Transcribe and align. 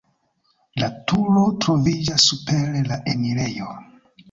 La 0.83 0.89
turo 1.11 1.43
troviĝas 1.67 2.27
super 2.33 2.83
la 2.91 3.01
enirejo. 3.15 3.71